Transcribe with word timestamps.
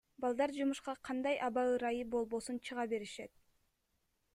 Балдар 0.23 0.53
жумушка 0.55 0.95
кандай 1.09 1.37
аба 1.49 1.67
ырайы 1.75 2.03
болбосун 2.17 2.61
чыга 2.71 2.91
беришет. 2.97 3.41